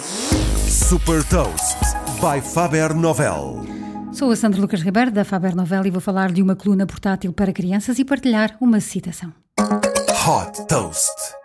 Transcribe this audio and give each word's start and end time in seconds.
Super 0.00 1.22
Toast 1.24 1.78
by 2.20 2.40
Faber 2.40 2.94
Novel. 2.94 3.64
Sou 4.12 4.30
a 4.30 4.36
Sandra 4.36 4.60
Lucas 4.60 4.82
Ribeiro 4.82 5.10
da 5.10 5.24
Faber 5.24 5.54
Novel 5.54 5.86
e 5.86 5.90
vou 5.90 6.00
falar 6.00 6.32
de 6.32 6.42
uma 6.42 6.56
coluna 6.56 6.86
portátil 6.86 7.32
para 7.32 7.52
crianças 7.52 7.98
e 7.98 8.04
partilhar 8.04 8.56
uma 8.60 8.80
citação. 8.80 9.32
Hot 9.58 10.66
Toast. 10.66 11.43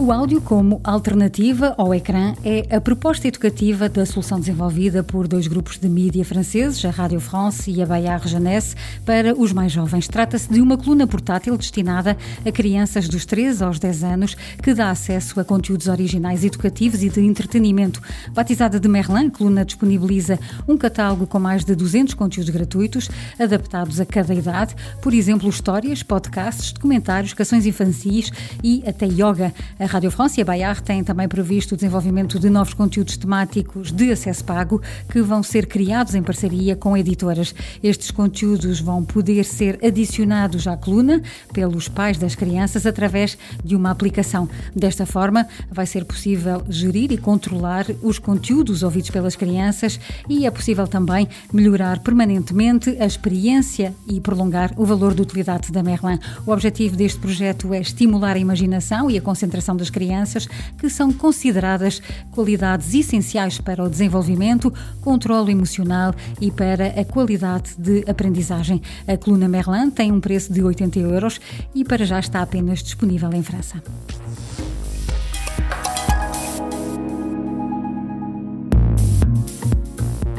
O 0.00 0.10
áudio 0.12 0.40
como 0.40 0.80
alternativa 0.82 1.74
ao 1.76 1.94
ecrã 1.94 2.34
é 2.42 2.74
a 2.74 2.80
proposta 2.80 3.28
educativa 3.28 3.86
da 3.86 4.06
solução 4.06 4.40
desenvolvida 4.40 5.02
por 5.02 5.28
dois 5.28 5.46
grupos 5.46 5.76
de 5.76 5.90
mídia 5.90 6.24
franceses, 6.24 6.82
a 6.86 6.90
Radio 6.90 7.20
France 7.20 7.70
e 7.70 7.82
a 7.82 7.86
Bayard 7.86 8.26
Jeunesse, 8.26 8.74
para 9.04 9.38
os 9.38 9.52
mais 9.52 9.70
jovens. 9.70 10.08
Trata-se 10.08 10.50
de 10.50 10.62
uma 10.62 10.78
coluna 10.78 11.06
portátil 11.06 11.54
destinada 11.54 12.16
a 12.46 12.50
crianças 12.50 13.08
dos 13.08 13.26
3 13.26 13.60
aos 13.60 13.78
10 13.78 14.02
anos 14.02 14.34
que 14.62 14.72
dá 14.72 14.88
acesso 14.88 15.38
a 15.38 15.44
conteúdos 15.44 15.86
originais 15.86 16.44
educativos 16.44 17.02
e 17.02 17.10
de 17.10 17.20
entretenimento. 17.20 18.00
Batizada 18.32 18.80
de 18.80 18.88
Merlin, 18.88 19.26
a 19.26 19.30
coluna 19.30 19.66
disponibiliza 19.66 20.38
um 20.66 20.78
catálogo 20.78 21.26
com 21.26 21.38
mais 21.38 21.62
de 21.62 21.74
200 21.74 22.14
conteúdos 22.14 22.48
gratuitos 22.48 23.10
adaptados 23.38 24.00
a 24.00 24.06
cada 24.06 24.32
idade, 24.32 24.74
por 25.02 25.12
exemplo, 25.12 25.50
histórias, 25.50 26.02
podcasts, 26.02 26.72
documentários, 26.72 27.34
canções 27.34 27.66
infantis 27.66 28.32
e 28.64 28.82
até 28.86 29.04
yoga. 29.04 29.52
A 29.78 29.89
Rádio 29.90 30.12
France 30.12 30.38
e 30.38 30.42
a 30.42 30.44
Bayard 30.44 30.84
têm 30.84 31.02
também 31.02 31.26
previsto 31.26 31.72
o 31.72 31.76
desenvolvimento 31.76 32.38
de 32.38 32.48
novos 32.48 32.72
conteúdos 32.72 33.16
temáticos 33.16 33.90
de 33.90 34.12
acesso 34.12 34.44
pago 34.44 34.80
que 35.10 35.20
vão 35.20 35.42
ser 35.42 35.66
criados 35.66 36.14
em 36.14 36.22
parceria 36.22 36.76
com 36.76 36.96
editoras. 36.96 37.52
Estes 37.82 38.12
conteúdos 38.12 38.78
vão 38.78 39.04
poder 39.04 39.42
ser 39.42 39.84
adicionados 39.84 40.68
à 40.68 40.76
coluna 40.76 41.20
pelos 41.52 41.88
pais 41.88 42.18
das 42.18 42.36
crianças 42.36 42.86
através 42.86 43.36
de 43.64 43.74
uma 43.74 43.90
aplicação. 43.90 44.48
Desta 44.76 45.04
forma, 45.04 45.44
vai 45.68 45.86
ser 45.86 46.04
possível 46.04 46.62
gerir 46.68 47.10
e 47.10 47.18
controlar 47.18 47.84
os 48.00 48.16
conteúdos 48.20 48.84
ouvidos 48.84 49.10
pelas 49.10 49.34
crianças 49.34 49.98
e 50.28 50.46
é 50.46 50.50
possível 50.52 50.86
também 50.86 51.26
melhorar 51.52 51.98
permanentemente 51.98 52.90
a 53.00 53.06
experiência 53.06 53.92
e 54.06 54.20
prolongar 54.20 54.72
o 54.76 54.84
valor 54.84 55.14
de 55.14 55.22
utilidade 55.22 55.72
da 55.72 55.82
Merlin. 55.82 56.20
O 56.46 56.52
objetivo 56.52 56.94
deste 56.94 57.18
projeto 57.18 57.74
é 57.74 57.80
estimular 57.80 58.36
a 58.36 58.38
imaginação 58.38 59.10
e 59.10 59.18
a 59.18 59.20
concentração 59.20 59.79
das 59.80 59.90
crianças, 59.90 60.46
que 60.78 60.88
são 60.88 61.12
consideradas 61.12 62.00
qualidades 62.30 62.94
essenciais 62.94 63.58
para 63.58 63.82
o 63.82 63.90
desenvolvimento, 63.90 64.72
controle 65.00 65.50
emocional 65.50 66.14
e 66.40 66.50
para 66.50 67.00
a 67.00 67.04
qualidade 67.04 67.74
de 67.76 68.04
aprendizagem. 68.08 68.80
A 69.08 69.16
coluna 69.16 69.48
Merlin 69.48 69.90
tem 69.90 70.12
um 70.12 70.20
preço 70.20 70.52
de 70.52 70.62
80 70.62 70.98
euros 71.00 71.40
e 71.74 71.84
para 71.84 72.04
já 72.04 72.20
está 72.20 72.40
apenas 72.42 72.82
disponível 72.82 73.32
em 73.32 73.42
França. 73.42 73.82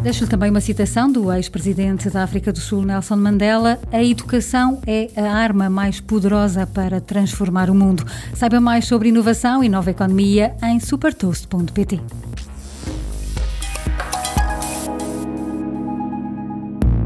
Deixo-lhe 0.02 0.30
também 0.30 0.50
uma 0.50 0.60
citação 0.60 1.12
do 1.12 1.32
ex-presidente 1.32 2.10
da 2.10 2.24
África 2.24 2.52
do 2.52 2.60
Sul, 2.60 2.84
Nelson 2.84 3.16
Mandela: 3.18 3.80
A 3.92 4.04
educação 4.04 4.82
é 4.88 5.10
a 5.16 5.32
arma 5.32 5.70
mais 5.70 6.02
poderosa 6.02 6.66
para 6.66 7.00
transformar 7.00 7.70
o 7.70 7.76
mundo. 7.76 8.04
Saiba 8.34 8.60
mais 8.60 8.86
sobre 8.86 9.10
inovação 9.10 9.64
e 9.64 9.70
nova 9.70 9.92
economia 9.92 10.56
em 10.64 10.80
supertoast.pt. 10.80 12.02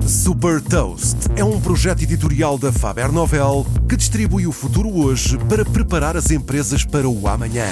Super 0.08 0.62
Toast 0.62 1.18
é 1.36 1.44
um 1.44 1.60
projeto 1.60 2.02
editorial 2.02 2.58
da 2.58 2.72
Faber 2.72 3.12
Novel 3.12 3.66
que 3.90 3.98
distribui 3.98 4.48
o 4.48 4.52
futuro 4.54 4.90
hoje 4.90 5.38
para 5.50 5.66
preparar 5.66 6.16
as 6.16 6.32
empresas 6.32 6.86
para 6.86 7.10
o 7.10 7.28
amanhã. 7.28 7.66